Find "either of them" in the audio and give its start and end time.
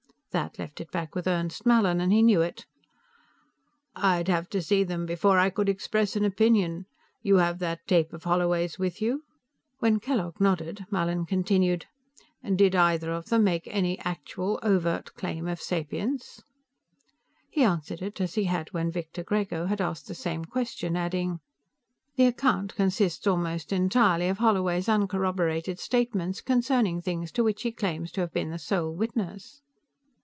12.75-13.43